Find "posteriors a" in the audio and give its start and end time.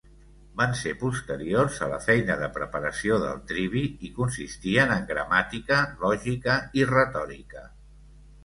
1.01-1.89